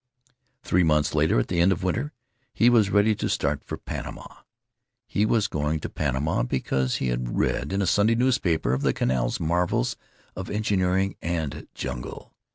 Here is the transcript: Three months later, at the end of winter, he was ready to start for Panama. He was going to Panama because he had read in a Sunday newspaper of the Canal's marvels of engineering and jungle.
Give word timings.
Three 0.63 0.81
months 0.81 1.13
later, 1.13 1.37
at 1.39 1.47
the 1.47 1.59
end 1.59 1.71
of 1.71 1.83
winter, 1.83 2.11
he 2.55 2.71
was 2.71 2.89
ready 2.89 3.13
to 3.13 3.29
start 3.29 3.63
for 3.63 3.77
Panama. 3.77 4.25
He 5.05 5.27
was 5.27 5.47
going 5.47 5.79
to 5.81 5.89
Panama 5.89 6.41
because 6.41 6.95
he 6.95 7.09
had 7.09 7.37
read 7.37 7.71
in 7.71 7.83
a 7.83 7.85
Sunday 7.85 8.15
newspaper 8.15 8.73
of 8.73 8.81
the 8.81 8.93
Canal's 8.93 9.39
marvels 9.39 9.95
of 10.35 10.49
engineering 10.49 11.17
and 11.21 11.67
jungle. 11.75 12.33